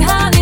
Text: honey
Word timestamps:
honey 0.00 0.41